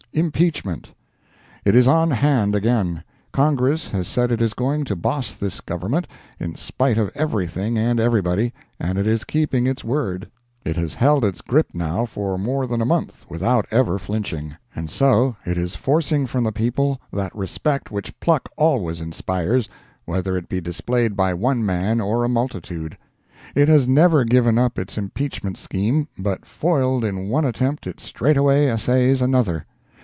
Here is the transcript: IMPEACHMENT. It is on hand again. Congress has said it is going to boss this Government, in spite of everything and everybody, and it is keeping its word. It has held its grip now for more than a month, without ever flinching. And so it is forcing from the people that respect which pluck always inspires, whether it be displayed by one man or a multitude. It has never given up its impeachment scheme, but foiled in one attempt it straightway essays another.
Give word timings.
IMPEACHMENT. 0.13 0.89
It 1.63 1.73
is 1.73 1.87
on 1.87 2.11
hand 2.11 2.53
again. 2.53 3.01
Congress 3.31 3.87
has 3.91 4.09
said 4.09 4.29
it 4.29 4.41
is 4.41 4.53
going 4.53 4.83
to 4.83 4.95
boss 4.97 5.35
this 5.35 5.61
Government, 5.61 6.05
in 6.37 6.55
spite 6.55 6.97
of 6.97 7.11
everything 7.15 7.77
and 7.77 7.97
everybody, 7.97 8.53
and 8.77 8.97
it 8.97 9.07
is 9.07 9.23
keeping 9.23 9.65
its 9.67 9.85
word. 9.85 10.29
It 10.65 10.75
has 10.75 10.95
held 10.95 11.23
its 11.23 11.39
grip 11.39 11.69
now 11.73 12.05
for 12.05 12.37
more 12.37 12.67
than 12.67 12.81
a 12.81 12.85
month, 12.85 13.25
without 13.29 13.65
ever 13.71 13.97
flinching. 13.97 14.57
And 14.75 14.89
so 14.89 15.37
it 15.45 15.57
is 15.57 15.77
forcing 15.77 16.27
from 16.27 16.43
the 16.43 16.51
people 16.51 16.99
that 17.13 17.33
respect 17.33 17.89
which 17.89 18.19
pluck 18.19 18.49
always 18.57 18.99
inspires, 18.99 19.69
whether 20.03 20.35
it 20.35 20.49
be 20.49 20.59
displayed 20.59 21.15
by 21.15 21.33
one 21.33 21.65
man 21.65 22.01
or 22.01 22.25
a 22.25 22.27
multitude. 22.27 22.97
It 23.55 23.69
has 23.69 23.87
never 23.87 24.25
given 24.25 24.57
up 24.57 24.77
its 24.77 24.97
impeachment 24.97 25.57
scheme, 25.57 26.09
but 26.17 26.45
foiled 26.45 27.05
in 27.05 27.29
one 27.29 27.45
attempt 27.45 27.87
it 27.87 28.01
straightway 28.01 28.65
essays 28.67 29.21
another. 29.21 29.65